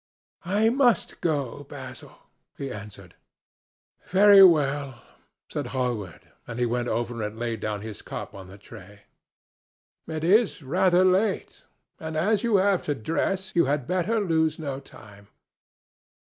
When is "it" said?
10.07-10.23